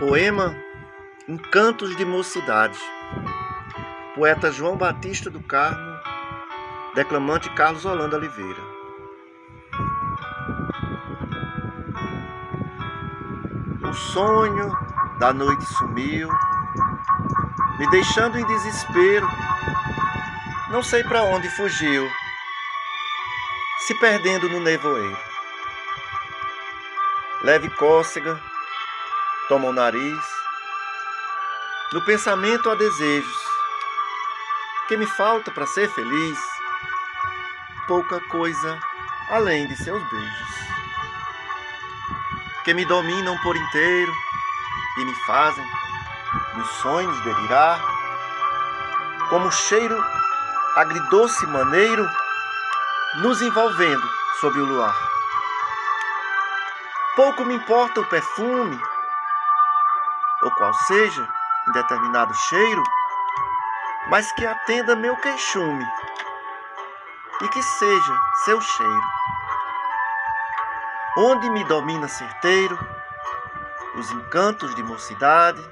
[0.00, 0.56] Poema
[1.28, 2.78] Encantos de Mocidade.
[4.14, 6.00] Poeta João Batista do Carmo,
[6.94, 8.62] declamante Carlos Holanda Oliveira.
[13.86, 14.74] O sonho
[15.18, 16.30] da noite sumiu,
[17.78, 19.28] me deixando em desespero.
[20.70, 22.08] Não sei para onde fugiu,
[23.80, 25.18] se perdendo no nevoeiro.
[27.42, 28.40] Leve cócega,
[29.50, 30.24] toma o nariz.
[31.92, 33.36] No pensamento há desejos.
[34.86, 36.38] Que me falta para ser feliz?
[37.88, 38.78] Pouca coisa
[39.28, 40.50] além de seus beijos.
[42.62, 44.12] Que me dominam por inteiro
[44.98, 45.66] e me fazem
[46.56, 47.82] nos sonhos delirar.
[49.30, 50.00] Como cheiro
[50.76, 52.08] agridoce maneiro
[53.16, 54.08] nos envolvendo
[54.40, 54.96] sob o luar.
[57.16, 58.80] Pouco me importa o perfume
[60.42, 61.28] ou qual seja,
[61.68, 62.82] em determinado cheiro,
[64.08, 65.86] mas que atenda meu queixume
[67.42, 69.08] e que seja seu cheiro.
[71.16, 72.78] Onde me domina certeiro
[73.96, 75.62] os encantos de mocidade,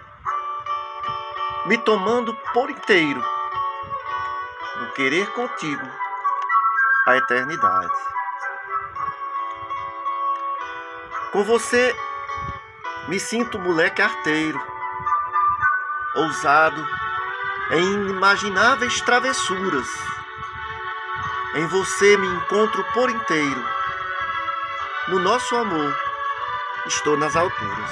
[1.66, 3.22] me tomando por inteiro
[4.80, 5.86] no querer contigo
[7.06, 7.94] a eternidade.
[11.32, 11.94] Com você
[13.08, 14.60] me sinto moleque arteiro,
[16.14, 16.86] ousado
[17.70, 19.88] em inimagináveis travessuras.
[21.54, 23.64] Em você me encontro por inteiro.
[25.08, 25.96] No nosso amor,
[26.86, 27.90] estou nas alturas.